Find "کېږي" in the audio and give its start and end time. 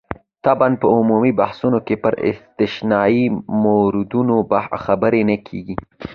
5.47-5.75